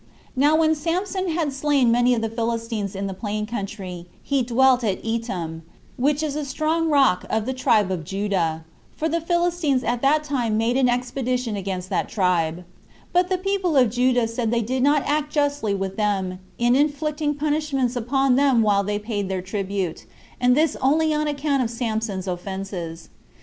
[0.31, 0.31] 8.
[0.35, 4.83] Now when Samson had slain many of the Philistines in the plain country, he dwelt
[4.83, 5.61] at Etam,
[5.95, 8.65] which is a strong rock of the tribe of Judah;
[8.97, 12.63] for the Philistines at that time made an expedition against that tribe:
[13.13, 16.75] but the people of Judah said that they did not act justly with them, in
[16.75, 20.07] inflicting punishments upon them while they paid their tribute,
[20.39, 23.09] and this only on account of Samson's offenses.